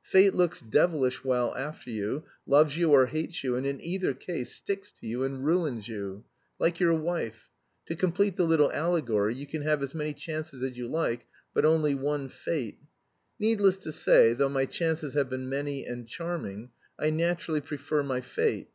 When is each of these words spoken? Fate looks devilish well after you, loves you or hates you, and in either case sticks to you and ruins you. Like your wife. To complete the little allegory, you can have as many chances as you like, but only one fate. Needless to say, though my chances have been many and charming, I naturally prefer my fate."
Fate 0.00 0.32
looks 0.34 0.62
devilish 0.62 1.22
well 1.24 1.54
after 1.56 1.90
you, 1.90 2.24
loves 2.46 2.78
you 2.78 2.90
or 2.92 3.04
hates 3.04 3.44
you, 3.44 3.54
and 3.54 3.66
in 3.66 3.82
either 3.82 4.14
case 4.14 4.50
sticks 4.50 4.90
to 4.90 5.06
you 5.06 5.22
and 5.24 5.44
ruins 5.44 5.88
you. 5.88 6.24
Like 6.58 6.80
your 6.80 6.94
wife. 6.94 7.50
To 7.88 7.94
complete 7.94 8.36
the 8.36 8.46
little 8.46 8.72
allegory, 8.72 9.34
you 9.34 9.46
can 9.46 9.60
have 9.60 9.82
as 9.82 9.94
many 9.94 10.14
chances 10.14 10.62
as 10.62 10.74
you 10.78 10.88
like, 10.88 11.26
but 11.52 11.66
only 11.66 11.94
one 11.94 12.30
fate. 12.30 12.78
Needless 13.38 13.76
to 13.80 13.92
say, 13.92 14.32
though 14.32 14.48
my 14.48 14.64
chances 14.64 15.12
have 15.12 15.28
been 15.28 15.50
many 15.50 15.84
and 15.84 16.08
charming, 16.08 16.70
I 16.98 17.10
naturally 17.10 17.60
prefer 17.60 18.02
my 18.02 18.22
fate." 18.22 18.70